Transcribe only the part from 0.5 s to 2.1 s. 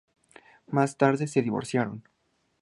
Más tarde se divorciaron.